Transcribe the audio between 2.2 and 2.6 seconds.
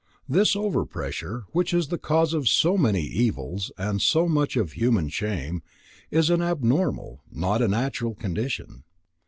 of